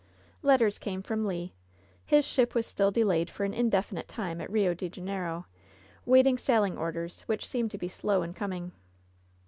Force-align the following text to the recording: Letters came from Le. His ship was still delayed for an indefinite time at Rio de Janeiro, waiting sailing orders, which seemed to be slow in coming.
Letters 0.41 0.79
came 0.79 1.03
from 1.03 1.27
Le. 1.27 1.49
His 2.07 2.25
ship 2.25 2.55
was 2.55 2.65
still 2.65 2.89
delayed 2.89 3.29
for 3.29 3.43
an 3.43 3.53
indefinite 3.53 4.07
time 4.07 4.41
at 4.41 4.49
Rio 4.51 4.73
de 4.73 4.89
Janeiro, 4.89 5.45
waiting 6.07 6.39
sailing 6.39 6.75
orders, 6.75 7.21
which 7.27 7.45
seemed 7.47 7.69
to 7.69 7.77
be 7.77 7.87
slow 7.87 8.23
in 8.23 8.33
coming. 8.33 8.71